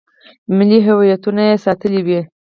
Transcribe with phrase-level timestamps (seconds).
[0.57, 2.19] ملي هویتونه یې ساتلي وي.